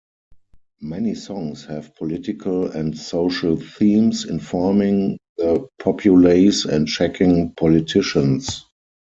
[0.81, 8.65] Many songs have political and social themes, informing the populace and checking politicians.